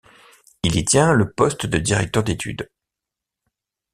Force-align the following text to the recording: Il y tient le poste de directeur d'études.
Il 0.63 0.75
y 0.77 0.83
tient 0.83 1.13
le 1.13 1.29
poste 1.31 1.67
de 1.67 1.77
directeur 1.77 2.23
d'études. 2.23 2.67